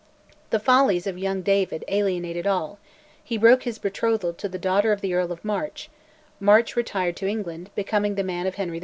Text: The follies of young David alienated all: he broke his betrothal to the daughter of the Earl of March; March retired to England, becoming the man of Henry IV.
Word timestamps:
The 0.49 0.57
follies 0.59 1.05
of 1.05 1.19
young 1.19 1.43
David 1.43 1.85
alienated 1.87 2.47
all: 2.47 2.79
he 3.23 3.37
broke 3.37 3.61
his 3.61 3.77
betrothal 3.77 4.33
to 4.33 4.49
the 4.49 4.57
daughter 4.57 4.91
of 4.91 5.01
the 5.01 5.13
Earl 5.13 5.31
of 5.31 5.45
March; 5.45 5.91
March 6.39 6.75
retired 6.75 7.15
to 7.17 7.27
England, 7.27 7.69
becoming 7.75 8.15
the 8.15 8.23
man 8.23 8.47
of 8.47 8.55
Henry 8.55 8.77
IV. 8.77 8.79